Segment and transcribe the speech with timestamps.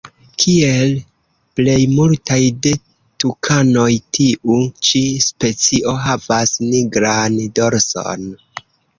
[0.41, 0.91] Kiel
[1.57, 2.71] plej multaj de
[3.23, 4.55] tukanoj tiu
[4.87, 8.25] ĉi specio havas nigran dorson.